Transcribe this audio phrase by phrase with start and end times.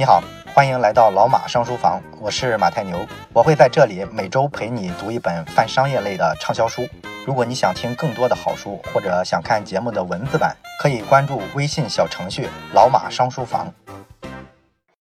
[0.00, 0.22] 你好，
[0.54, 6.88] 欢迎来到老马商书房，我是马太牛，我会在这里每周陪你读一本泛商业类的畅销书。
[7.26, 13.74] 如果你想听更多的好书，或者想看节目的文字版，可以关注微信小程序“老马商书房”。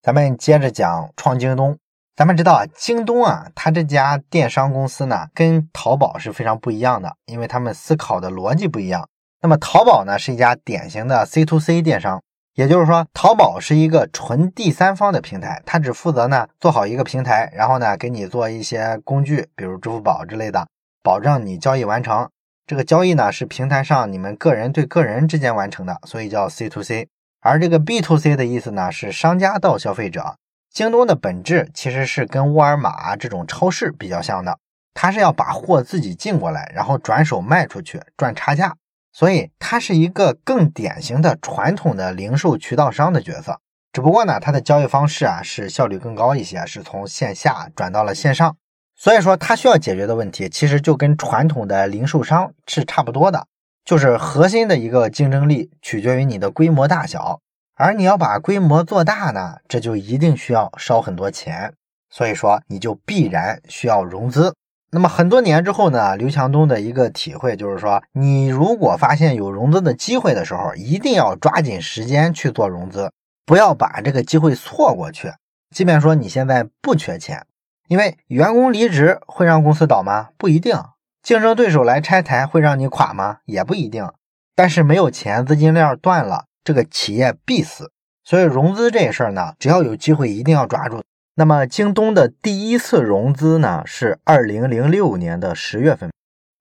[0.01, 1.77] 咱们接着讲创京东。
[2.15, 9.07] 咱们知道啊，京东啊，它这家电商公司呢，跟淘宝是非常不一样的，因为他们思考的逻辑不一样。
[9.43, 12.19] 那么淘宝呢，是一家典型的 C to C 电商。
[12.57, 20.67] 也就是说，淘宝是一个纯第三方的平台，它只负责呢做好一个平台，然后呢给你做一些工具，比如支付宝之类的，
[21.03, 22.27] 保证你交易完成。
[22.65, 27.07] 这个交易呢是平台上你们个人对个人之间完成的，所以叫 C to C。
[27.41, 30.35] 而这个 B to C 的意思呢是商家到消费者。
[30.73, 34.57] 京东的本质其实是跟沃尔玛这种超市比较像的，
[34.95, 38.75] 它是要把货自己进过来，然后转手卖出去赚差价。
[39.17, 43.59] 所以它是一个更典型的传统的零售渠道商的角色，
[43.91, 48.55] 只不过呢，它的交易方式啊是效率更高一些，是从线下转到了线上。
[48.95, 53.47] 所以说，它需要解决的问题其实就跟传统的零售商是差不多的，
[53.83, 57.39] 就是核心的一个竞争力取决于你的规模大小，
[57.73, 61.73] 而你要把规模做大呢，这就一定需要烧很多钱，
[62.11, 64.53] 所以说你就必然需要融资。
[64.97, 73.11] 那么很多年之后呢，刘强东的一个体会就是说，你如果发现有融资的机会的时候，一定要抓紧时间去做融资，
[73.45, 75.31] 不要把这个机会错过去。
[75.69, 77.45] 即便说你现在不缺钱，
[77.87, 80.29] 因为员工离职会让公司倒吗？
[80.35, 80.75] 不一定。
[81.21, 83.37] 竞争对手来拆台会让你垮吗？
[83.45, 84.09] 也不一定。
[84.55, 87.91] 但是没有钱，资金链断了，这个企业必死。
[88.23, 91.03] 所以融资这事儿呢，只要有机会，一定要抓住。
[91.39, 96.11] 那么京东的第一次融资呢，是二零零六年的十月份，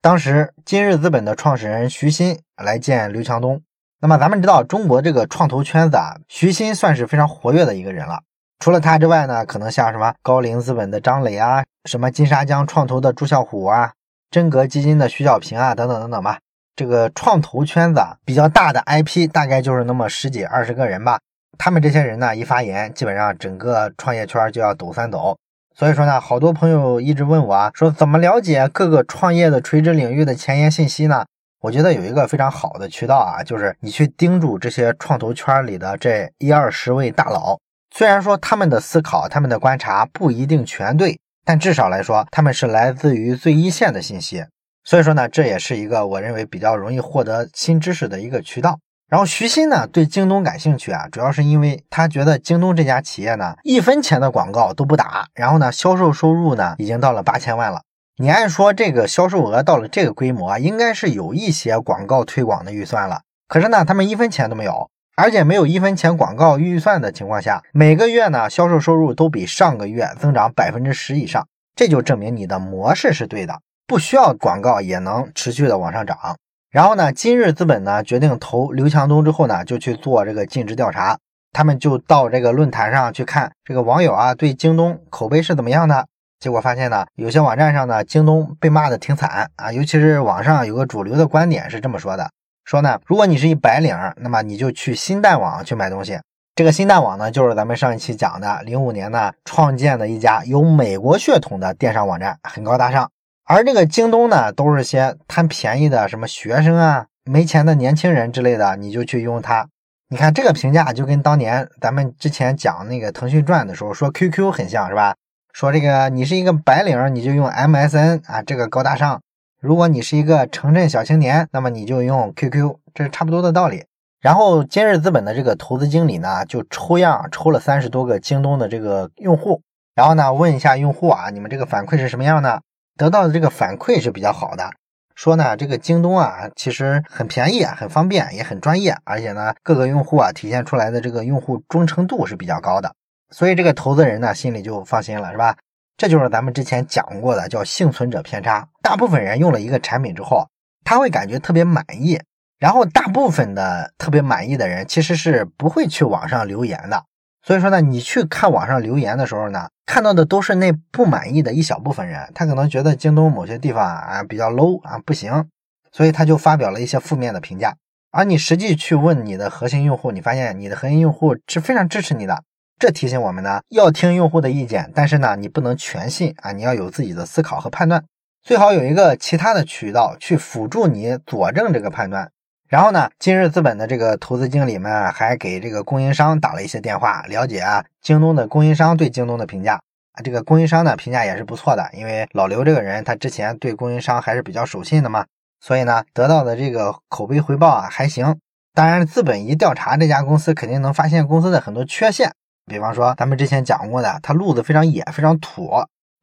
[0.02, 3.62] 当时今日资本的创始人徐新来见刘强东。
[4.02, 8.20] 那么咱们知道中国这个创投圈子啊，徐新算是非常活跃的一个人了。
[8.58, 13.94] 除了他之外呢，可能像什么高瓴资本的张磊啊，什么金沙江创投的朱啸虎啊，
[14.30, 16.40] 真格基金的徐小平啊，等等等等吧。
[16.76, 21.18] 这个创投圈子啊比较大的 IP，大概就是那么十几二十个人吧。
[21.58, 25.36] 他们这些人呢，一发言，基本上整个创业圈就要抖三抖。
[25.74, 31.24] 所以说呢，好多朋友一直问我啊，说怎么了解各个创业的垂直领域的前沿信息呢？
[31.60, 37.58] 我觉得有一个非常好的渠道啊，就是你去盯住这些创投圈里的这一二十位大佬。
[37.94, 44.44] 虽然说他们的思考、他们的观察不一定全对，但至少来说，他们是来自于最一线的信息。
[44.84, 48.78] 所以说呢，这也是一个我认为比较容易获得新知识的一个渠道。
[49.08, 57.82] 然后徐新呢对京东感兴趣啊，主要是因为他觉得京东这家企业呢一分钱的广告都不打，然后呢销售收入呢已经到了八千万了。
[58.18, 63.20] 你按说这个销售额到了这个规模，应该是有一些广告推广的预算了。
[63.46, 71.46] 可是呢，他们一分钱都没有，而且没有一分钱广告预算的情况下，每个月呢销售收入都比上个月增长百分之十以上，
[71.76, 76.36] 这就证明你的模式是对的，不需要广告也能持续的往上涨。
[76.76, 81.16] 然后呢，今日资本呢决定投刘强东之后呢，就去做这个尽职调查。
[81.50, 86.04] 他们就到这个论坛上去看这个网友啊对京东口碑是怎么样的。
[86.38, 89.72] 结果发现呢，有些网站上呢，京东被骂的挺惨啊。
[89.72, 92.28] 尤其是网上有个主流的观点是这么说的：
[92.66, 96.20] 说呢，如果你是一白领，那么你就去新蛋网去买东西。
[96.54, 103.10] 这个新蛋网呢，就是咱们上一期讲的零五年呢创建的一家有美国血统的电商网站，很高大上。
[103.48, 109.68] 而这个京东呢，都是些贪便宜的什么学生啊、没钱的年轻人之类的，你就去用它。
[110.08, 115.14] 你看这个评价就跟当年咱们之前讲那个腾讯传的时候说 QQ 很像是吧？
[115.52, 119.20] 说这个你是一个白领，你就用 MSN 啊，这个高大上；
[119.60, 123.84] 如果你是一个城镇小青年，那么你就用 QQ，这是差不多的道理。
[124.20, 129.62] 然后今日资本的这个投资经理呢，就抽样抽了三十多个京东的这个用户，
[129.94, 132.60] 然后呢问一下用户啊，你们这个反馈是什么样的？
[132.96, 134.70] 得到的这个反馈是比较好的，
[135.14, 142.94] 说呢，这个京东啊，其实很便宜、很方便，也很专业，而且呢，各个用户啊体现出来的这个用户忠诚度是比较高的，
[143.30, 145.56] 所以这个投资人呢心里就放心了，是吧？
[145.98, 148.68] 这就是咱们之前讲过的，叫幸存者偏差。
[148.82, 150.46] 大部分人用了一个产品之后，
[150.84, 152.20] 他会感觉特别满意，
[152.58, 157.04] 然后大部分的特别满意的人其实是不会去网上留言的。
[157.46, 165.46] 所以说呢，你去看网上留言的时候呢，看到的都是那不满意的一小部分人，他可能觉得京东某些地方啊比较 low 啊不行，
[165.92, 167.76] 所以他就发表了一些负面的评价。
[168.10, 172.42] 而你实际去问你的核心用户，你发现你的核心用户是非常支持你的。
[172.80, 178.04] 这提醒我们呢，要听用户的意见，但是呢，你不能全信啊，你要有自己的思考和判断，
[178.42, 182.32] 最好有一个其他的渠道去辅助你佐证这个判断。
[182.68, 189.74] 然后呢，今日资本的这个投资经理们还给这个供应商打了一些电话，了解啊京东的供应商对京东的评价
[190.12, 190.22] 啊。
[190.24, 195.24] 这个供应商呢评价也是不错的，因为老刘这个人他之前对供应商还是比较守信的嘛，
[195.60, 198.36] 所以呢得到的这个口碑回报啊还行。
[198.74, 202.32] 当然，资本一调查这家公司，肯定能发现公司的很多缺陷，
[202.66, 205.70] 比方说咱们之前讲过的，他路子非常野，非常土，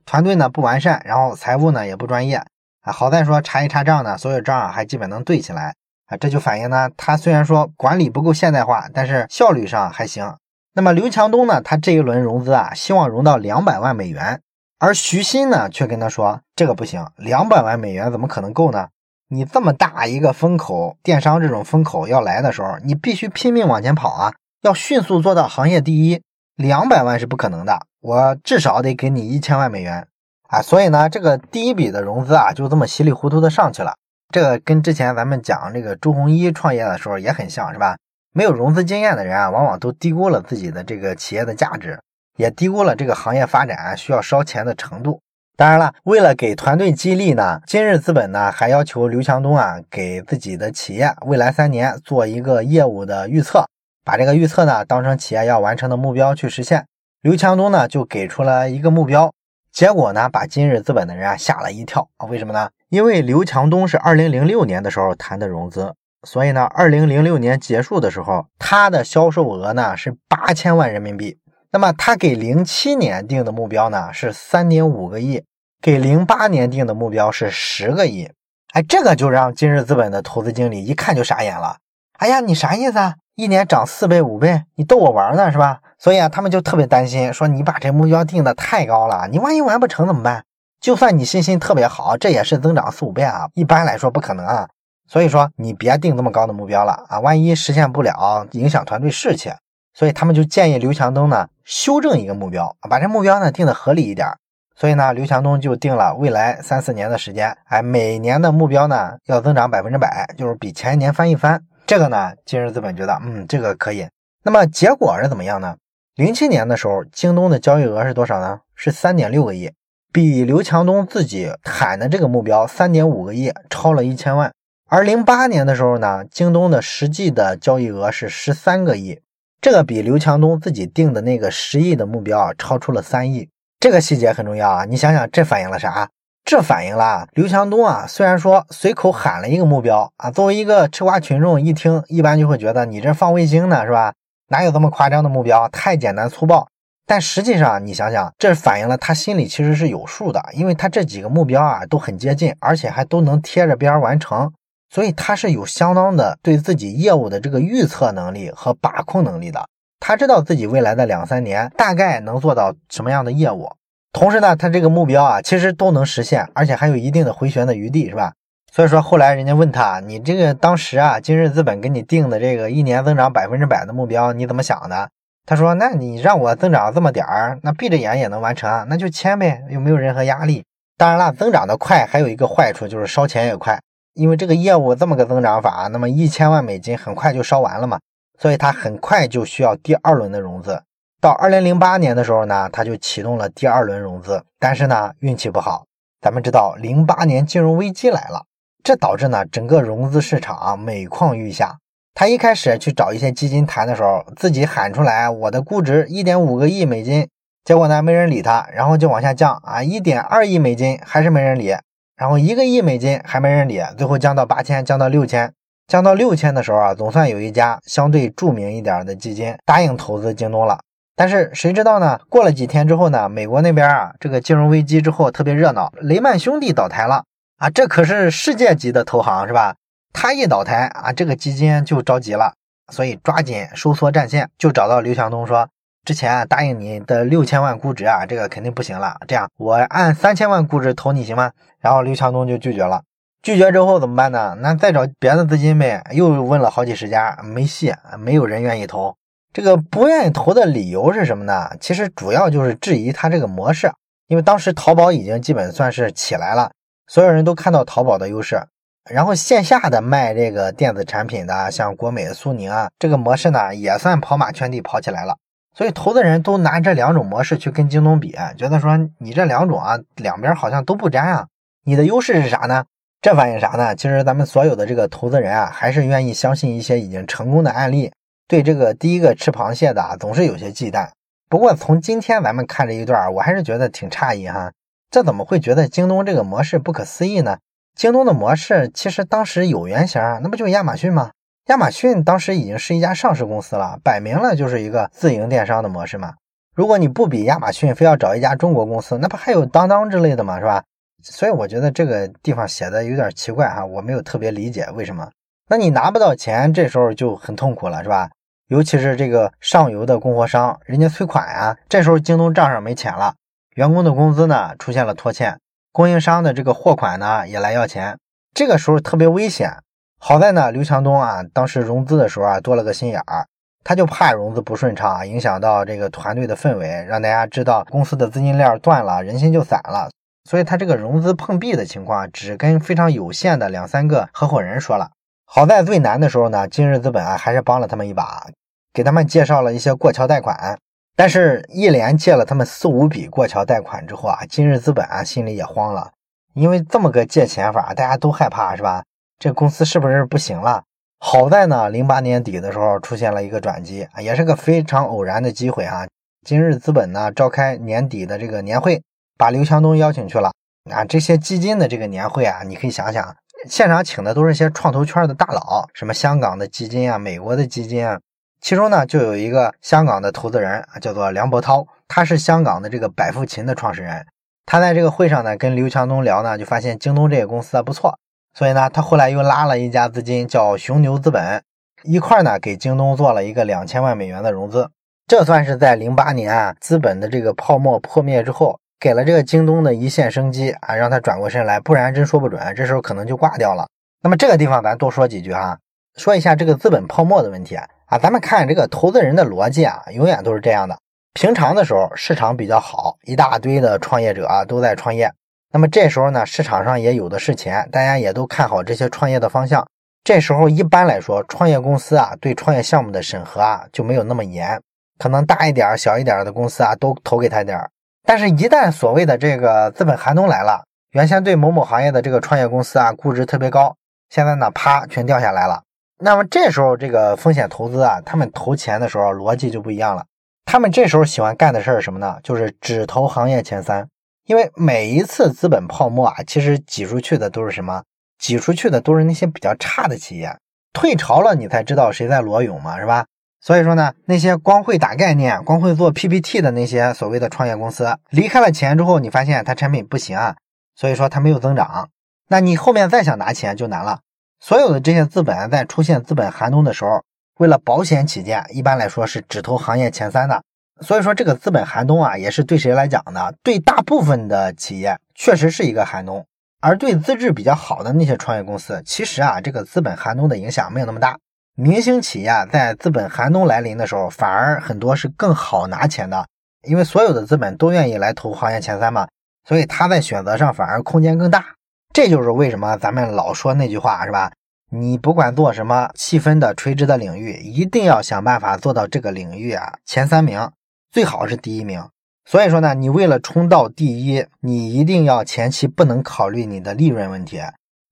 [0.06, 2.36] 团队呢不完善，然后财务呢也不专业
[2.82, 2.92] 啊。
[2.92, 5.74] 好在说查一查账呢，所有账还基本能对起来。
[6.08, 10.36] 啊，这就反映呢，他虽然说管理不够现代化，但是效率上还行。
[10.74, 14.42] 那么刘强东呢，他这一轮融资啊，希望融到两百万美元，
[14.80, 18.88] 而徐新呢，却跟他说这个不行，两百万美元怎么可能够呢？
[19.30, 26.22] 你这么大一个风口，电商这种风口要来的时候，你必须拼命往前跑啊，要迅速做到行业第一，
[26.56, 30.08] 两百万是不可能的，我至少得给你一千万美元
[30.50, 30.62] 啊。
[30.62, 33.96] 所以呢，这个第一笔的融资啊，就这么稀里糊涂的上去了。
[34.34, 37.96] 这个跟之前咱们讲这个朱红一创业的时候也很像，是吧？
[38.34, 42.00] 没有融资经验的人啊，往往都低估了自己的这个企业的价值，
[42.36, 45.22] 也低估了这个行业发展需要烧钱的程度。
[45.56, 53.68] 当然了，为了给团队激励呢，今日资本呢还要求刘强东啊给自己的企业未来三年做一个业务的预测，
[54.04, 56.84] 把这个预测呢当成企业要完成的目标去实现。
[57.22, 59.32] 刘强东呢就给出了一个目标。
[59.74, 62.28] 结果呢，把今日资本的人啊吓了一跳啊！
[62.28, 62.70] 为什么呢？
[62.90, 65.96] 因为刘强东是二零零六年的时候谈的融资，
[66.28, 71.40] 所以呢，二零零六年结束的时候，他的销售额呢是八千万人民币。
[71.72, 75.44] 那么他给零七年定的目标呢是三点五个亿，
[75.82, 78.30] 给零八年定的目标是十个亿。
[78.74, 81.78] 哎，这个就让今日资本的投资经理一看就傻眼了。
[82.20, 83.16] 哎呀，你啥意思啊？
[83.36, 85.80] 一年涨四倍五倍，你逗我玩呢是吧？
[85.98, 90.44] 所以啊，他们就特别担心，说你把这目标定的太高了，你万一完不成怎么办？
[90.80, 94.68] 就算你信心特别好，这也是增长四五倍啊，一般来说不可能啊。
[95.08, 99.52] 所以说你别定这么高的目标了啊，万一实现不了，影响团队士气。
[99.96, 104.28] 所以他们就建议刘强东呢修正一个目标，把这目标呢定的合理一点。
[104.76, 111.64] 所以呢，刘强东就定了未来三四年的时间，哎，每年的目标呢要增长百分之百，就是比前一年翻一番。
[111.86, 114.08] 这个呢，今日资本觉得，嗯，这个可以。
[114.44, 115.76] 那么结果是怎么样呢？
[116.16, 118.62] 零七年的时候，京东的交易额是多少呢？
[118.74, 119.72] 是三点六个亿，
[120.12, 124.52] 比刘强东自己喊的这个目标三点五个亿超了一千万。
[124.90, 129.20] 而零八年的时候呢，京东的实际的交易额是十三个亿，
[129.60, 133.50] 这个比刘强东自己定的那个十亿的目标啊超出了三亿。
[133.80, 134.86] 这个细节很重要啊！
[134.86, 136.10] 你想想，这反映了啥？
[136.46, 144.14] 这反映了刘强东啊，虽然说随口喊了一个目标啊，作为一个吃瓜群众一听，一般就会觉得你这放卫星呢，是吧？
[144.50, 145.68] 哪有这么夸张的目标？
[145.70, 146.68] 太简单粗暴。
[147.06, 154.52] 但实际上，你想想，这反映了他心里其实是有数的，因为他这几个目标啊都很接近，而且还都能贴着边完成，
[154.90, 159.66] 所以他是有相当的对自己业务的这个预测能力和把控能力的。
[160.00, 163.70] 他知道自己未来的两三年大概能做到什么样的业务，
[164.14, 168.34] 同时呢，他这个目标啊其实都能实现，而且还有一定的回旋的余地，是吧？
[168.72, 175.10] 所以说后来人家问他，你这个当时啊，今日资本给你定的这个一年增长百分之百的目标，你怎么想的？
[175.46, 180.64] 他说，那你让我增长这么点儿，那闭着眼也能完成，那就签呗，又没有任何压力。
[180.96, 183.80] 当然了，增长的快还有一个坏处，就是烧钱也快，
[184.14, 188.00] 因为这个业务这么个增长法，那么一千万美金很快就烧完了嘛，
[188.40, 190.84] 所以他很快就需要第二轮的融资。
[191.24, 195.86] 到二零零八年的时候呢，他就启动了第二轮融资，但是呢，运气不好，
[196.20, 198.44] 咱们知道零八年金融危机来了。
[198.84, 201.78] 这导致呢，整个融资市场啊每况愈下。
[202.14, 207.30] 他一开始去找一些基金谈的时候，自己喊出来我的估值一点五个亿美金，
[207.64, 211.74] 结果呢没人理他，然后就往下降啊，一点二亿美金还是没人理，
[212.18, 215.54] 然后一个亿美金还没人理，最后降到八千，降到六千，
[215.88, 220.82] 降到六千的时候啊，总算有一家相对著名一点的基金答应投资京东了。
[221.16, 222.20] 但是谁知道呢？
[222.30, 227.24] 过了几天之后呢，美国那边啊这个金融危机之后特别热闹，雷曼兄弟倒台了。
[227.58, 229.76] 啊，这可是世界级的投行是吧？
[230.12, 232.54] 他一倒台啊，这个基金就着急了，
[232.92, 235.70] 所以抓紧收缩战线，就找到刘强东说
[236.04, 239.18] ：“之前啊答应你的六千万估值啊，这个肯定不行了。
[239.28, 243.04] 这样，我按三千万估值投你行吗？”然后刘强东就拒绝了。
[243.42, 244.58] 拒绝之后怎么办呢？
[244.60, 246.04] 那再找别的资金呗。
[246.12, 249.16] 又问了好几十家，没戏，没有人愿意投。
[249.54, 251.70] 这个不愿意投的理由是什么呢？
[251.80, 253.92] 其实主要就是质疑他这个模式，
[254.28, 256.72] 因为当时淘宝已经基本算是起来了。
[257.06, 258.60] 所有人都看到淘宝的优势，
[259.08, 265.38] 然后线下的卖这个电子产品的，像国美、苏宁啊，这个模式呢也算跑马圈地跑起来了。
[265.76, 271.48] 所以投资人都拿这两种模式去跟京东比，觉得说你这两种啊，两边好像都不沾啊。
[271.84, 272.86] 你的优势是啥呢？
[273.22, 273.96] 这反映啥呢？
[273.96, 278.12] 其实咱们所有的这个投资人啊，还是愿意相信一些已经成功的案例，
[278.48, 281.10] 对这个第一个吃螃蟹的啊总是有些忌惮。
[281.50, 284.72] 不过从今天咱们看这一段，我还是觉得挺诧异哈，
[285.12, 287.58] 这怎么会觉得京东这个模式不可思议呢？
[287.96, 291.32] 京东的模式其实当时有原型，那不就是亚马逊吗？
[291.68, 296.34] 亚马逊当时已经是一家上市公司了，摆明了就是一个自营电商的模式嘛。
[296.76, 300.60] 如果你不比亚马逊，非要找一家中国公司，那不还有当当之类的嘛？
[300.60, 300.84] 是吧？
[301.22, 305.30] 所以我觉得这个地方写的有点奇怪哈，我没有特别理解为什么。
[305.70, 308.30] 那你拿不到钱，这时候就很痛苦了，是吧？
[308.68, 313.36] 尤其是这个上游的供货商，人家催款呀，这时候京东账上没钱了，
[313.76, 315.60] 员工的工资呢出现了拖欠，
[315.92, 318.18] 供应商的这个货款呢也来要钱，
[318.54, 319.78] 这个时候特别危险。
[320.20, 323.46] 好在呢，刘强东啊，当时融资的时候啊多了个心眼儿，
[323.84, 330.10] 他就怕融资不顺畅，影响到这个团队的氛围，让大家知道公司的资金链断了，人心就散了。
[330.50, 335.12] 所以他这个融资碰壁的情况，只跟非常有限的两三个合伙人说了。
[335.56, 338.50] 好在最难的时候呢，今日资本啊还是帮了他们一把，
[338.92, 340.80] 给他们介绍了一些过桥贷款。
[341.16, 346.10] 但是，一连借了他们四五笔过桥贷款之后啊，今日资本啊心里也慌了，
[346.56, 349.04] 因为这么个借钱法，大家都害怕是吧？
[349.38, 350.82] 这公司是不是不行了？
[351.20, 356.08] 好在呢，零八年底的时候出现了一个转机，也是个非常偶然的机会啊。
[356.44, 359.04] 今日资本呢召开年底的这个年会。
[359.38, 360.52] 把刘强东邀请去了
[360.92, 361.06] 啊！
[361.06, 363.36] 这些基金的这个年会啊，你可以想想，
[363.70, 368.20] 现场请的都是一些创投圈的大佬，什么香港的基金啊、美国的基金啊，
[368.60, 374.26] 其中呢就有一个香港的投资人啊，叫做梁伯涛，他是香港的这个百富勤的创始人。
[374.66, 378.18] 他在这个会上呢跟刘强东聊呢，就发现京东这个公司啊不错，
[378.54, 381.64] 所以呢他后来又拉了一家资金叫熊牛资本，
[382.04, 384.90] 一块呢给京东做了一个两千万美元的融资，
[385.28, 388.80] 这算是在零八年啊资本的这个泡沫破灭之后。
[389.04, 393.86] 给了这个京东的一线生机啊，让他转过身来，不然真说不准，这时候可能就挂掉了。
[394.22, 395.78] 那么这个地方咱多说几句哈，
[396.16, 397.86] 说一下这个资本泡沫的问题啊。
[398.22, 400.98] 咱们看这个投资人的逻辑啊，永远都是这样的。
[401.34, 405.30] 平常的时候市场比较好，一大堆的创业者啊都在创业，
[405.74, 409.86] 那么这时候呢市场上也有的是钱，大家也都看好这些创业的方向。
[410.24, 414.82] 这时候一般来说，创业公司啊对创业项目的审核啊就没有那么严，
[415.20, 417.90] 可能大一点、小一点的公司啊都投给他点儿。
[418.26, 423.96] 但是，一旦所谓的这个资本寒冬来了，原先对某某行业的这个创业公司啊，估值特别高，
[424.30, 425.84] 现在呢，啪，全掉下来了。
[426.20, 430.26] 那么这时候，这个风险投资啊，他们投钱的时候逻辑就不一样了。
[430.66, 432.38] 他们这时候喜欢干的事儿什么呢？
[432.42, 434.08] 就是只投行业前三。
[434.46, 438.04] 因为每一次资本泡沫啊，其实挤出去的都是什么？
[438.40, 440.58] 挤出去的都是那些比较差的企业。
[440.94, 443.26] 退潮了，你才知道谁在裸泳嘛，是吧？
[443.66, 450.58] 所以说呢，那些光会打概念、光会做 PPT 的那些所谓的创业公司，离开了钱之后，你发现它产品不行啊，
[450.98, 452.10] 所以说它没有增长。
[452.50, 454.20] 那你后面再想拿钱就难了。
[454.60, 457.24] 所有的这些资本在出现资本寒冬的时候，
[457.58, 460.62] 为了保险起见，一般来说是只投行业前三的。
[461.00, 463.54] 所以说这个资本寒冬啊，也是对谁来讲呢？
[463.64, 466.46] 对大部分的企业确实是一个寒冬，
[466.82, 471.38] 而对资质比较好的那些创业公司，其实啊，这个资本寒冬的影响没有那么大。
[471.76, 476.46] 明星企业在资本寒冬来临的时候，反而很多是更好拿钱的，
[476.88, 479.28] 因为所有的资本都愿意来投行业前三嘛，
[479.68, 481.66] 所以他在选择上反而空间更大。
[482.14, 484.52] 这就是为什么咱们老说那句话是吧？
[484.92, 490.70] 你不管做什么细分的垂直的领域，一定要想办法做到这个领域啊前三名，
[491.12, 492.08] 最好是第一名。
[492.46, 497.60] 所以说呢，你为了冲到第一，你一定要前期不能考虑你的利润问题。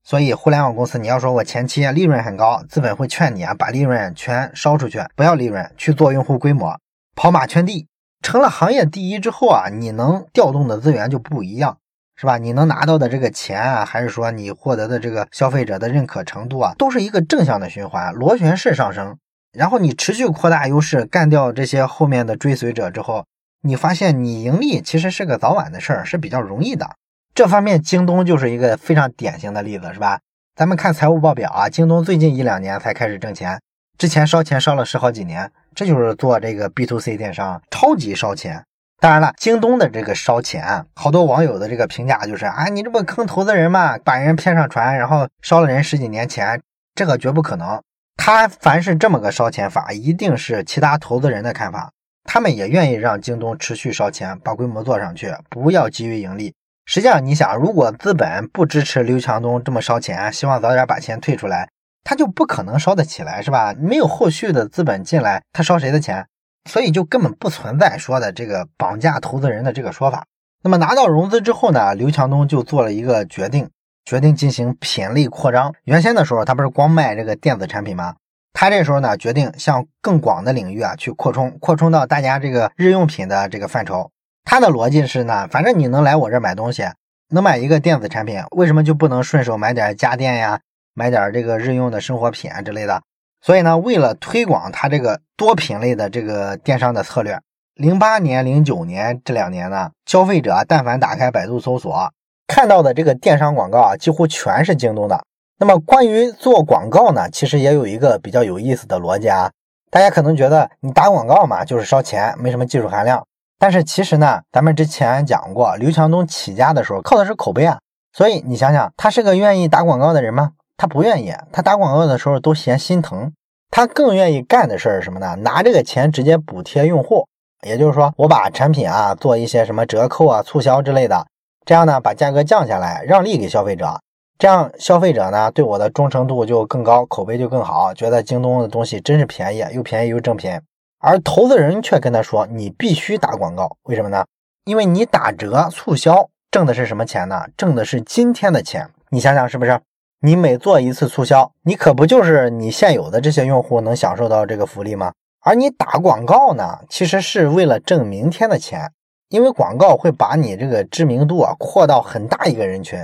[0.03, 6.79] 所以，互联网公司，你要说我前期利润很高，资本会劝你啊，把利润全烧出去，不要利润，去做用户规模，
[7.15, 7.87] 跑马圈地。
[8.23, 11.77] 成了行业第一之后啊，你能调动的资源就不一样，
[12.15, 12.37] 是吧？
[12.37, 19.17] 你能拿到的这个钱啊，还是说你获得的这个消费者的认可程度啊，都是一个正向的循环，螺旋式上升。
[19.53, 23.25] 然后你持续扩大优势，干掉这些后面的追随者之后，
[23.61, 26.89] 你发现你盈利其实是个早晚的事儿，是比较容易的。
[27.33, 30.19] 这方面，京东就是一个非常典型的例子，是吧？
[30.53, 33.61] 咱们看财务报表啊，京东最近一两年才开始挣钱，
[33.97, 38.65] 之前烧钱烧了十好几年，这就是做这个 B to C 电商，超级烧钱。
[38.99, 46.61] 当然了，京东的这个烧钱，好多网友的这个评价就是啊，你这不坑投资人嘛，把人骗上船，然后烧了人十几年钱，
[46.93, 47.81] 这个绝不可能。
[48.17, 51.91] 他凡是这么个烧钱法，一定是其他投资人的看法，
[52.25, 56.53] 他们也愿意让京东持续烧钱，把规模做上去，不要急于盈利。
[56.85, 61.69] 实际上，你想，如果资本不支持刘强东这么烧钱，希望早点把钱退出来，
[62.03, 63.73] 他就不可能烧得起来，是吧？
[63.77, 66.25] 没有后续的资本进来，他烧谁的钱？
[66.69, 70.25] 所以就根本不存在说的这个绑架投资人的这个说法。
[70.63, 73.69] 那么拿到融资之后呢，刘强东就做了一个决定，
[74.05, 75.73] 决定进行品类扩张。
[75.85, 78.15] 原先的时候，他不是光卖这个电子产品吗？
[78.53, 84.11] 他这时候呢，决定向更广的领域啊去扩充，扩充到大家这个日用品的这个范畴。
[84.43, 86.83] 他的逻辑是呢，反正你能来我这买东西，
[87.29, 90.59] 能买一个电子产品，为什么就不能顺手买点家电呀，
[90.93, 93.01] 买点这个日用的生活品啊之类的？
[93.41, 97.39] 所以呢，为了推广他这个多品类的这个电商的策略，
[97.75, 102.11] 零八年、零九年这两年呢，消费者但凡打开百度搜索，
[102.47, 105.23] 看到的这个电商广告啊，几乎全是京东的。
[105.57, 109.51] 那么关于做广告呢，其实也有一个比较有意思的逻辑啊。
[109.89, 113.25] 大家可能觉得你打广告嘛，就是烧钱，没什么技术含量。
[113.61, 117.77] 但是其实呢，咱们之前讲过，刘强东起家的时候靠的是口碑啊。
[118.11, 120.53] 所以你想想，他是个愿意打广告的人吗？
[120.77, 121.31] 他不愿意。
[121.51, 123.31] 他打广告的时候都嫌心疼。
[123.69, 125.35] 他更愿意干的事儿是什么呢？
[125.41, 127.27] 拿这个钱直接补贴用户。
[127.61, 131.27] 也就是说，我把产品啊做一些什么折扣啊、促销之类的，
[131.63, 134.01] 这样呢把价格降下来，让利给消费者。
[134.39, 140.59] 这样消费者呢对我的忠诚度就更高，口碑就更好，觉得京东的东西真是便宜，又便宜又正品。
[141.01, 144.23] 而投资人却跟他说：“你必须打广告，为什么呢？
[144.65, 147.45] 因为你打折促销挣的是什么钱呢？
[147.57, 148.87] 挣的是今天的钱。
[149.09, 149.79] 你想想是不是？
[150.21, 155.11] 你每做一次促销，你可不就是你现有的这些用户能享受到这个福利吗？
[155.43, 158.91] 而你打广告呢，其实是为了挣明天的钱，
[159.29, 162.99] 因为广告会把你这个知名度啊扩到很大一个人群。”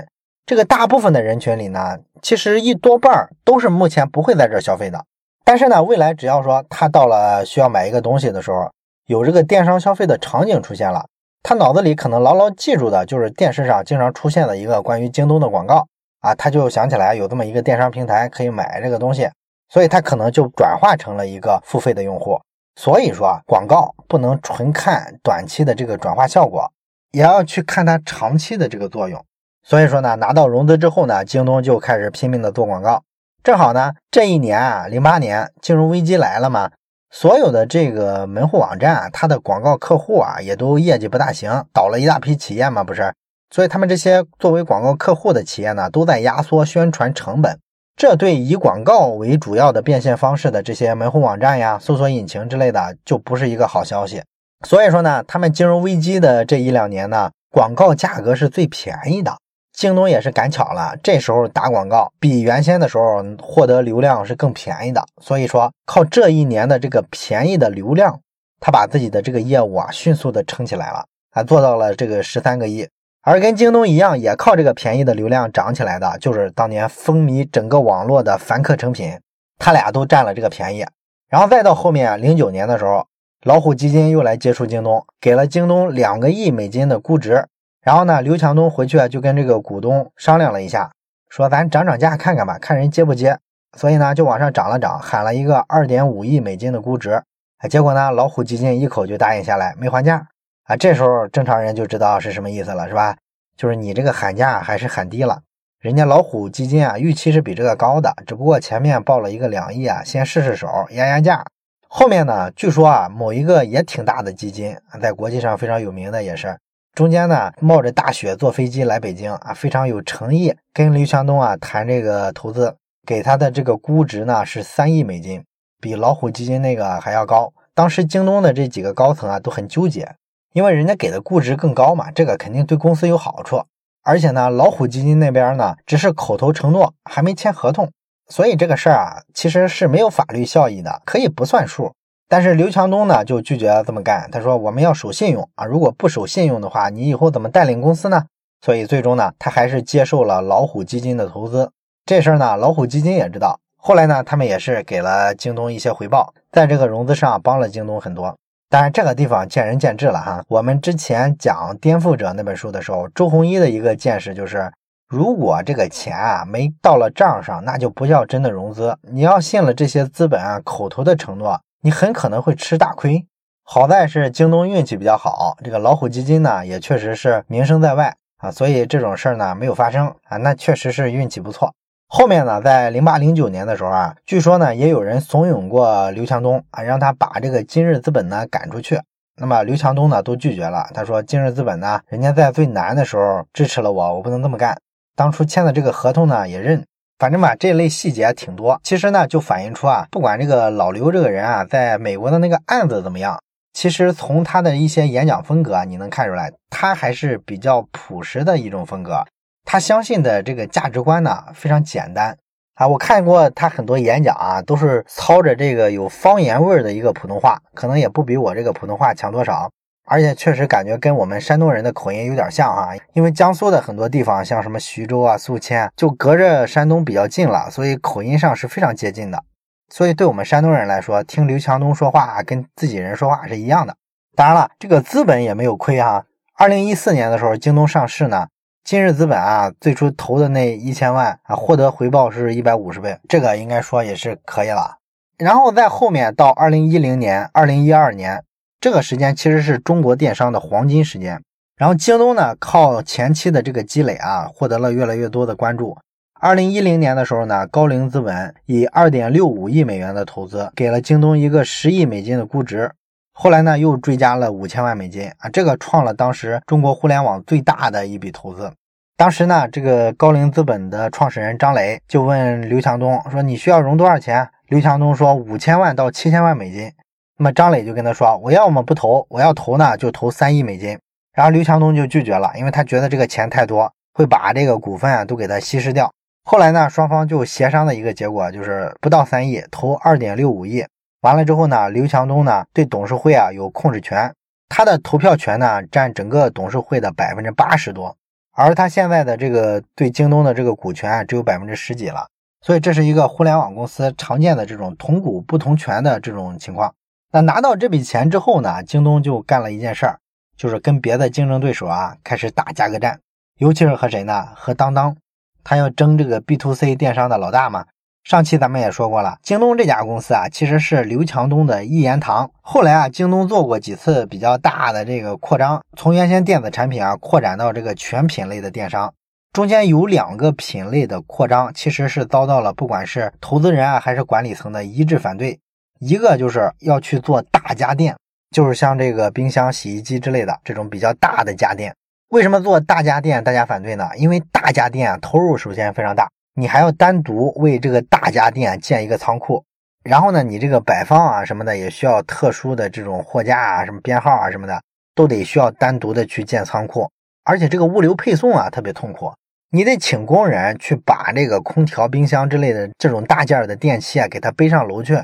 [0.45, 5.03] 这个大部分的人群里呢，其实一多半儿都是目前不会在这儿消费的。
[5.47, 8.69] 但是呢，未来只要说他到了需要买一个东西的时候，
[9.05, 11.07] 有这个电商消费的场景出现了，
[11.41, 15.87] 他脑子里可能牢牢记住的就是电视上经常出现的一个关于京东的广告
[16.19, 19.29] 啊，他就想起来有这么一个电商平台可以买这个东西，
[19.69, 22.37] 所以他可能就转化成了一个付费的用户。
[22.75, 26.69] 所以说，广告不能纯看短期的这个转化效果，
[27.13, 29.23] 也要去看它长期的这个作用。
[29.63, 33.01] 所以说呢，拿到融资之后呢，京东就开始拼命的做广告。
[33.47, 36.69] 正好呢，这一年啊，零八年金融危机来了嘛，
[37.09, 43.13] 所有的这个门户网站啊，它的广告客户啊，也都业绩不大行，倒了一大批企业嘛，不是？
[43.49, 47.57] 所以他们这些作为广告客户的企业呢，都在压缩宣传成本。
[47.95, 54.21] 这对以广告为主要的变现方式的这些门户网站呀、搜索引擎之类的，就不是一个好消息。
[54.67, 59.37] 所以说呢，他们金融危机的这一两年呢，广告价格是最便宜的。
[59.77, 68.19] 京东也是赶巧了，这时候打广告比原先的时候获得流量是更便宜的，所以说靠这一年的这个便宜的流量，
[68.59, 72.89] 他把自己的这个业务啊迅速的撑起来了，还做到了这个十三个亿。
[73.21, 79.19] 而跟京东一样，也靠这个便宜的流量涨起来的，就是当年风靡整个网络的凡客诚品，
[79.59, 80.83] 他俩都占了这个便宜。
[81.29, 83.05] 然后再到后面零九年的时候，
[83.43, 87.45] 老虎基金又来接触京东，给了京东两个亿美金的估值。
[87.87, 90.91] 然后呢，刘强东回去啊，就跟这个股东商量了一下，
[91.29, 93.39] 说咱涨涨价看看吧，看人接不接。
[93.77, 97.23] 所以呢，就往上涨了涨，喊了一个二点五亿美金的估值。
[97.69, 100.27] 结果呢，老虎基金一口就答应下来，没还价。
[100.65, 103.15] 啊，这时候正常人就知道是什么意思了，是吧？
[103.55, 105.39] 就是你这个喊价还是喊低了，
[105.79, 111.45] 人家老虎基金啊，预期是比这个高的，只不过前面报了一个两亿啊，先试试手，压压价。
[111.87, 116.57] 后面呢，据说啊，某一个也挺大的基金，在国际上非常有名的也是。
[116.97, 125.43] 中间呢，冒着大雪坐飞机来北京啊，非常有诚意跟刘强东啊谈这个投资，给他的这个估值呢是三亿美金，
[125.79, 127.53] 比老虎基金那个还要高。
[127.75, 130.15] 当时京东的这几个高层啊都很纠结，
[130.53, 133.63] 因为人家给的估值更高嘛，这个肯定对公司有好处。
[134.01, 137.91] 而且呢，老虎基金那边呢只是口头承诺，还没签合同，
[138.27, 141.93] 所以这个事儿啊其实是没有法律效益的，可以不算数。
[142.29, 148.25] 但是刘强东呢就拒绝这么干，他说我们要守信用啊，如果不守信用的话，你以后怎么带领公司呢？
[148.61, 151.71] 所以最终呢，他还是接受了老虎基金的投资。
[152.05, 153.59] 这事儿呢，老虎基金也知道。
[153.77, 158.35] 后来呢，他们也是给了京东一些回报，在这个融资上帮了京东很多。
[158.69, 160.43] 当然这个地方见仁见智了哈。
[160.49, 164.69] 我们之前讲《颠覆者》那本书的时候，周鸿祎的一个见识就是，
[165.07, 168.97] 如果这个钱啊没到了账上，那就不叫真的融资。
[169.03, 171.57] 你要信了这些资本啊口头的承诺。
[171.81, 173.25] 你很可能会吃大亏。
[173.63, 181.73] 好在是京东运气比较好，这个老虎基金呢也确实是名声在外啊，所以这种事儿呢没有发生啊，那确实是运气不错。
[182.07, 189.01] 后面呢，在零八零九年的时候啊，据说呢也有人怂恿过刘强东啊，让他把这个今日资本呢赶出去。
[189.35, 194.77] 那么刘强东呢都拒绝了，他说今日资本呢，人家在最难的时候支持了我，我不能这么干。
[195.15, 196.85] 当初签的这个合同呢也认。
[197.19, 198.79] 反正吧，这类细节挺多。
[198.83, 203.41] 其实呢，就反映出啊，不管这个老刘这个人啊，在美国的那个案子怎么样，
[203.73, 209.25] 其实从他的一些演讲风格，你能看出来，他还是比较朴实的一种风格。
[209.65, 212.37] 他相信的这个价值观呢非常简单
[212.75, 212.87] 啊。
[212.87, 219.71] 我看过他很多演讲啊，都是操着这个有方言味儿的一个普通话，可能也不比我这个普通话强多少。
[220.09, 229.43] 而且确实感觉跟我们山东人的口音有点像啊，因为江苏的很多地方，像什么徐州啊、宿迁，就隔着山东比较近了，所以口音上是非常接近的。
[229.89, 233.97] 所以对我们山东人来说，听刘强东说话跟自己人说话是一样的。
[234.33, 236.23] 当然了，这个资本也没有亏啊。
[236.55, 238.47] 二零一四年的时候，京东上市呢，
[238.85, 244.99] 今日资本啊最初投的那一千万啊，获得回报是一百五十倍，这个应该说也是可以了。
[245.37, 248.45] 然后在后面到二零一零年、二零一二年。
[248.87, 251.41] 这个时间其实是中国电商的黄金时间，
[251.75, 255.97] 然后京东呢靠前期的这个积累啊，获得了越来越多的关注。
[256.39, 262.89] 二零一零年的时候呢，高瓴资本以二点六五亿美元的投资，给了京东一个十亿美金的估值。
[263.33, 268.71] 后来呢，又追加了五千万美金啊，这个创了当时中国互联网最大的一笔投资。
[269.17, 276.89] 当时呢，这个高瓴资本的创始人张磊就问刘强东说：“你需要融多少钱？”刘强东说：“五千万到七千万美金。”
[277.37, 280.97] 那么张磊就跟他说：“我要么不投，我要投呢就投三亿美金。”
[281.33, 286.11] 然后刘强东就拒绝了，因为他觉得这个钱太多，会把这个股份啊都给他稀释掉。
[286.43, 290.83] 后来呢，双方就协商的一个结果就是不到三亿，投二点六五亿。
[291.21, 294.33] 完了之后呢，刘强东呢对董事会啊有控制权，
[294.67, 298.15] 他的投票权呢占整个董事会的百分之八十多，
[298.55, 302.25] 而他现在的这个对京东的这个股权只有百分之十几了。
[302.61, 306.91] 所以这是一个互联网公司常见的这种同股不同权的这种情况。
[307.31, 310.19] 那拿到这笔钱之后呢，京东就干了一件事儿，
[310.55, 313.19] 就是跟别的竞争对手啊开始打价格战，
[313.57, 314.47] 尤其是和谁呢？
[314.55, 315.15] 和当当，
[315.63, 317.85] 他要争这个 B to C 电商的老大嘛。
[318.23, 322.51] 上期咱们也说过了，京东这家公司啊，其实是刘强东的一言堂。
[322.61, 329.13] 后来啊，京东做过几次比较大的这个扩张，从原先电子产品啊扩展到这个全品类的电商，
[329.53, 335.59] 中间有两个品类的扩张，其实是遭到了不管是投资人啊还是管理层的一致反对。
[335.99, 338.15] 一个就是要去做大家电，
[338.51, 341.93] 就是像这个冰箱、洗衣机之类的这种比较大的家电。
[342.29, 344.09] 为什么做大家电大家反对呢？
[344.17, 349.63] 因为大家电投入首先非常大，你还要单独为这个大家电建一个仓库，
[350.03, 354.81] 然后呢，你这个摆放啊什么的也需要特殊的这种货架啊、什么编号啊什么的，
[355.15, 357.09] 都得需要单独的去建仓库，
[357.45, 359.33] 而且这个物流配送啊特别痛苦，
[359.71, 365.17] 你得请工人去把这个空调、冰箱之类的这种大件的电器啊给它背上楼去。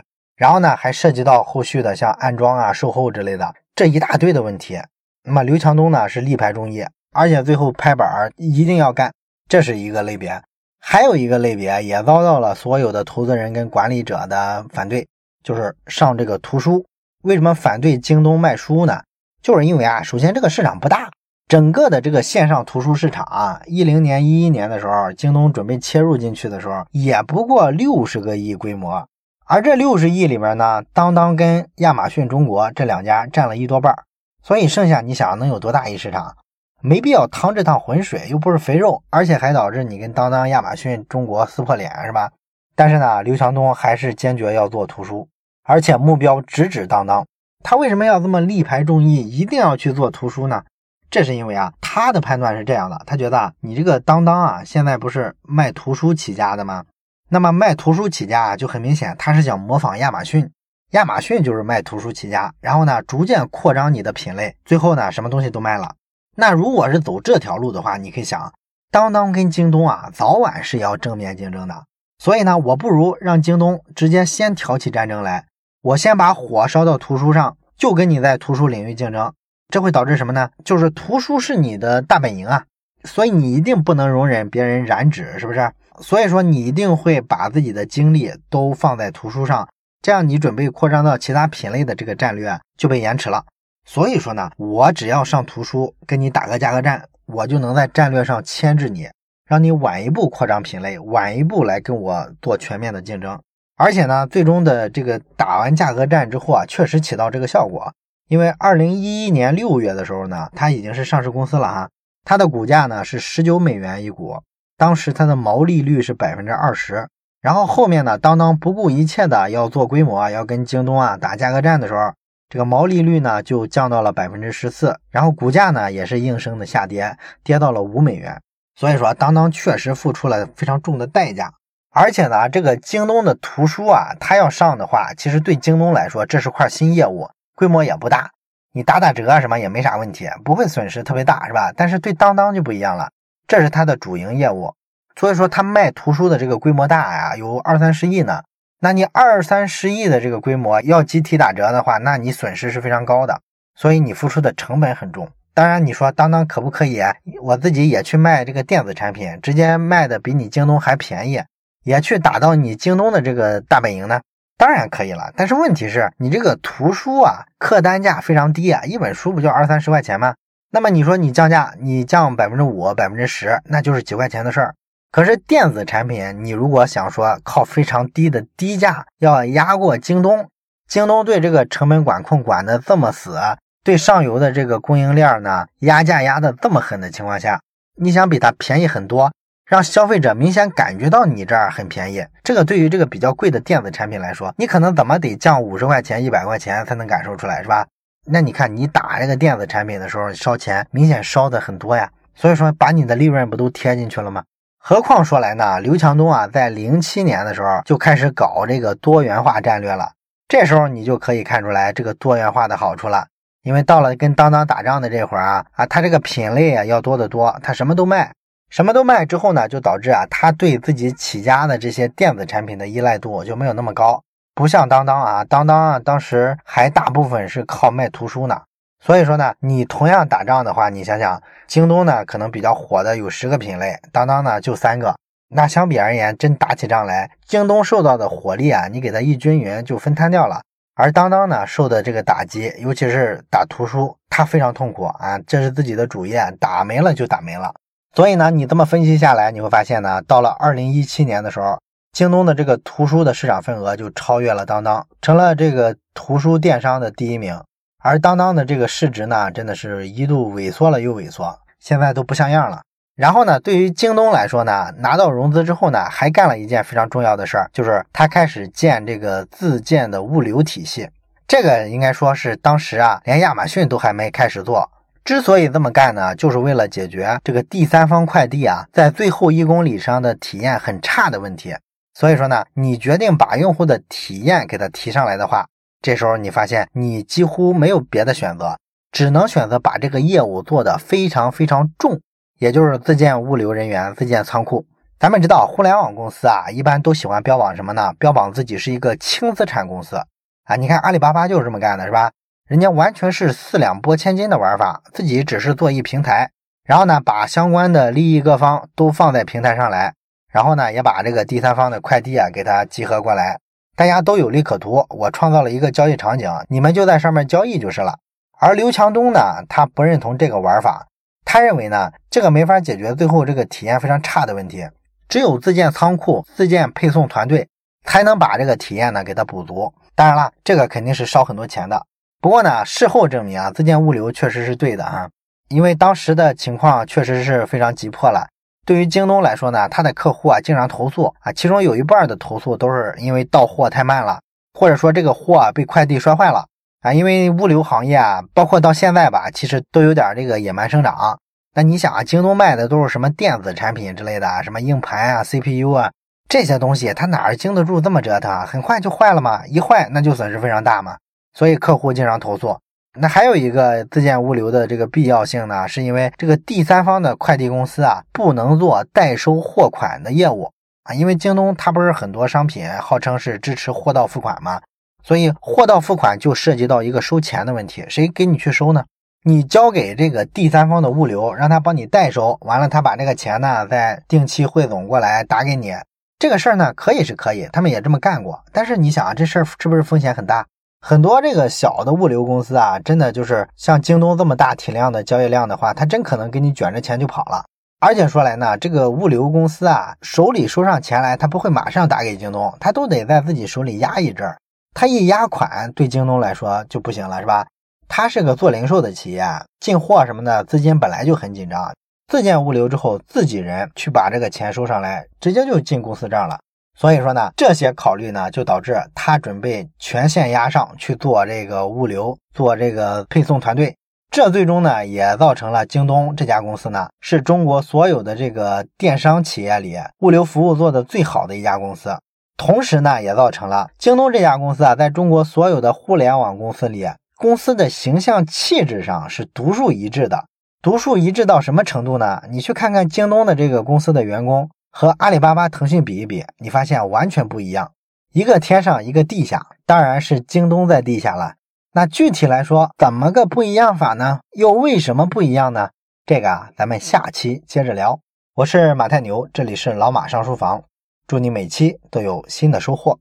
[0.44, 4.78] 然后呢，还涉及到后续的像安装啊、售后之类的这一大堆的问题。
[5.24, 9.14] 那么刘强东呢是力排众议，而且最后拍板儿一定要干，
[9.48, 10.42] 这是一个类别。
[10.82, 15.08] 还有一个类别也遭到了所有的投资人跟管理者的反对，
[15.46, 16.86] 就是上这个图书。
[17.22, 19.02] 为什么反对京东卖书呢？
[19.42, 21.10] 就是因为啊，首先这个市场不大，
[21.48, 29.08] 整个的这个线上图书市场啊，一零年、一一年的时候，京东准备切入进去的时候，也不过六十个亿规模。
[29.46, 33.94] 而这六十亿里面呢，当当跟亚马逊中国这两家占了一多半
[34.42, 36.36] 所以剩下你想能有多大一市场？
[36.82, 42.32] 没必要趟这趟浑水，又不是肥肉，而且还导致你跟当当、亚马逊中国撕破脸，是吧？
[42.76, 45.28] 但是呢，刘强东还是坚决要做图书，
[45.64, 47.26] 而且目标直指当当。
[47.64, 50.64] 他为什么要这么力排众议，一定要去做图书呢？
[51.10, 56.84] 这是因为啊，他的判断是这样的，他觉得你这个当当啊，现在不是卖图书起家的吗？
[57.30, 60.50] 那么卖图书起家啊就很明显，他是想模仿亚马逊。
[60.92, 65.96] 亚马逊就是卖图书起家，然后呢，逐渐扩张你的品类，最后呢，什么东西都卖了。
[66.36, 68.54] 那如果是走这条路的话，你可以想，
[68.92, 71.86] 当当跟京东啊，早晚是要正面竞争的。
[72.20, 75.46] 所以呢，我不如让京东直接先挑起战争来，
[75.82, 79.34] 我先把火烧到图书上，就跟你在图书领域竞争。
[79.70, 80.52] 这会导致什么呢？
[80.64, 82.64] 就是图书是你的大本营啊，
[83.04, 85.72] 所以你一定不能容忍别人染指，是不是？
[86.02, 89.68] 所以说，你一定会把自己的精力都放在图书上，
[90.02, 93.44] 这样你准备扩张到其他品类的这个战略就被延迟了。
[93.86, 99.08] 所以说呢，我只要上图书跟你打个价格战，我就能在战略上牵制你，
[99.48, 103.40] 让你晚一步扩张品类，晚一步来跟我做全面的竞争。
[103.76, 107.92] 而且呢，最终的这个打完价格战之后啊，确实起到这个效果。
[108.30, 111.90] 因为二零一一年六月的时候呢，它已经是上市公司了哈，
[112.24, 114.42] 它的股价呢是十九美元一股。
[114.84, 117.08] 当时它的毛利率是百分之二十，
[117.40, 122.12] 然后后面呢，当当不顾一切的要做规模，要跟京东啊打价格战的时候，
[122.50, 128.42] 这个毛利率呢就降到了百分之十四，然后股价呢也是应声的下跌，跌到了五美元。
[128.76, 131.54] 所以说，当当确实付出了非常重的代价。
[131.90, 138.32] 而且呢，这个京东的图书啊，它要上的话，其实对京东来说这是块新业务，规模也不大，
[138.74, 141.72] 你打打折啊什么也没啥问题，不会损失特别大，是吧？
[141.74, 143.12] 但是对当当就不一样了。
[143.54, 144.74] 这是它的主营业务。
[145.16, 148.42] 所以说，它卖图书的这个规模大呀，有二三十亿呢。
[148.80, 153.42] 那你二三十亿的这个规模要集体打折的话，那你损失是非常高的，
[153.76, 155.30] 所以你付出的成本很重。
[155.54, 157.00] 当然，你说当当可不可以？
[157.44, 161.44] 我自己也去卖这个电子产品，直接卖的比你京东还便宜，
[161.84, 164.22] 也去打到你京东的这个大本营呢？
[164.58, 165.32] 当然可以了。
[165.36, 170.34] 但是问题是你这个图书啊，客单价非常低啊，一本书不就二三十块钱吗？
[170.76, 174.74] 那么你说你降价，你降百分之五、百分之十，那就是几块钱的事儿。
[175.12, 180.50] 可是电子产品，你如果想说靠非常低的低价要压过京东，
[180.90, 183.38] 京东对这个成本管控管的这么死，
[183.84, 187.62] 对上游的这个供应链呢压价压的这么狠的情况下，
[187.96, 189.32] 你想比它便宜很多，
[189.68, 197.86] 让消费者明显感觉到你这儿很便宜，这个对于这个比较贵的电子产品来说，你可能怎么得降五十块钱、一百块钱才能感受出来，是吧？
[198.26, 204.44] 那你看你打这个电子产品的时候烧钱，明显烧的很多呀，所以说把你的利润不都贴进去了吗？
[204.78, 210.12] 何况说来呢，刘强东啊，在零七年的时候就开始搞这个多元化战略了。
[210.48, 213.28] 这时候你就可以看出来这个多元化的好处了。
[213.64, 218.34] 因为到了跟当当打仗的这会儿啊，啊，他这个品类啊要多得多，他什么都卖，
[218.70, 224.22] 什么都卖之后呢，就导致啊，他对自己起家的这些电子产品的依赖度就没有那么高，
[224.56, 228.62] 不像当当啊，当当啊，当时还大部分是靠卖图书呢。
[229.04, 235.16] 所以说呢，你同样打仗的话，你想想，京东呢可能比较火的有十个品类，当当呢就三个。
[235.50, 240.62] 那相比而言，真打起仗来，京东受到的火力啊，你给它一均匀就分摊掉了。
[240.96, 247.74] 而当当呢受的这个打击，尤其是打图书，它非常痛苦啊，这是自己的主业，打没了就打没了。
[248.16, 251.80] 所以呢，你这么分析下来，你会发现呢，到了二零一七年的时候，
[252.14, 257.60] 京东的这个图书的市场份额就超越了当当，成了这个图书电商的第一名。
[258.04, 262.84] 而当当的这个市值呢，真的是一度萎缩了又萎缩，现在都不像样了。
[263.16, 271.10] 然后呢，对于京东来说呢，拿到融资之后呢，还干了一件非常重要的事儿，就是他开始建这个自建的物流体系。
[271.48, 274.88] 这个应该说是当时啊，连亚马逊都还没开始做。
[275.24, 281.74] 之所以这么干呢，就是为了解决这个第三方快递啊，在最后一公里上的体验很差的问题。
[282.14, 285.66] 所以说呢，你决定把用户的体验给它提上来的话。
[286.02, 288.78] 这时候你发现你几乎没有别的选择，
[289.12, 292.20] 只能选择把这个业务做得非常非常重，
[292.60, 294.86] 也就是自建物流人员、自建仓库。
[295.18, 298.14] 咱们知道，互联网公司啊，一般都喜欢标榜什么呢？
[298.20, 300.18] 标榜自己是一个轻资产公司
[300.66, 300.76] 啊。
[300.76, 302.32] 你看阿里巴巴就是这么干的，是吧？
[302.68, 306.52] 人家完全是四两拨千斤的玩法，自己只是做一平台，
[306.84, 310.14] 然后呢，把相关的利益各方都放在平台上来，
[310.54, 313.60] 然后呢，也把这个第三方的快递啊给它集合过来。
[313.96, 318.20] 大家都有利可图，我创造了一个交易场景，你们就在上面交易就是了。
[318.60, 321.08] 而刘强东呢，他不认同这个玩法，
[321.44, 324.88] 他认为呢，这个没法解决最后这个体验非常差的问题，
[325.28, 327.68] 只有自建仓库、自建配送团队，
[328.06, 329.92] 才能把这个体验呢给它补足。
[330.14, 332.06] 当然了，这个肯定是烧很多钱的。
[332.40, 335.28] 不过呢，事后证明啊，自建物流确实是对的啊，
[335.70, 338.48] 因为当时的情况确实是非常急迫了。
[338.86, 344.42] 对于京东来说呢，他的客户啊经常投诉啊，其中有一半的投诉都是因为到货太慢了，
[344.74, 346.66] 或者说这个货啊被快递摔坏了
[347.02, 347.14] 啊。
[347.14, 351.40] 因为物流行业啊，包括到现在吧，其实都有点这个野蛮生长。
[351.76, 356.12] 那你想啊，京东卖的都是什么电子产品之类的，什么硬盘啊、CPU 啊
[356.50, 358.68] 这些东西，它哪经得住这么折腾？
[358.68, 361.16] 很快就坏了嘛，一坏那就损失非常大嘛。
[361.54, 362.78] 所以客户经常投诉。
[363.20, 370.72] 那还有一个自建物流的这个必要性呢，是因为这个第三方的快递公司啊，不能做代收货款的业务
[371.04, 374.82] 啊，因为京东它不是很多商品号称是支持货到付款吗？
[375.24, 379.06] 所以货到付款就涉及到一个收钱的问题，谁给你去收呢？
[379.46, 385.94] 你交给这个第三方的物流，让他帮你代收，完了他把这个钱呢再定期汇总过来打给你，
[386.40, 390.66] 这个事儿呢可以是可以，他们也这么干过，但是你想啊，这事儿是不是风险很大？
[391.06, 397.66] 很多这个小的物流公司啊，真的就是像京东这么大体量的交易量的话，他真可能给你卷着钱就跑了。
[398.00, 404.58] 而且说来呢，这个物流公司啊，手里收上钱来，他不会马上打给京东，他都得在自己手里压一阵儿。
[404.94, 407.68] 他一压款，对京东来说就不行了，是吧？
[408.08, 409.44] 他是个做零售的企业，
[409.82, 411.94] 进货什么的资金本来就很紧张，
[412.32, 416.60] 自建物流之后，自己人去把这个钱收上来，直接就进公司账了。
[416.98, 423.96] 所以说呢，这些考虑呢，就导致他准备全线压上去做这个物流，做这个配送团队。
[424.30, 432.16] 这最终呢，也造成了京东这家公司呢，是中国所有的这个电商企业里物流服务做的最好的一家公司。
[432.58, 440.46] 同时呢，也造成了京东这家公司啊，在中国所有的互联网公司里，公司的形象气质上是独树一帜的。
[440.82, 442.42] 独树一帜到什么程度呢？
[442.50, 447.94] 你去看看京东的这个公司的员工和阿里巴巴、腾讯比一比，你发现完全不一样，
[448.32, 451.56] 一个天上，一个地下，当然是京东在地下了。
[451.94, 454.42] 那具体来说，怎么个不一样法呢？
[454.52, 455.90] 又为什么不一样呢？
[456.28, 458.20] 这个啊，咱们下期接着聊。
[458.54, 460.84] 我是马太牛，这里是老马上书房，
[461.26, 463.12] 祝你每期都有新的收获。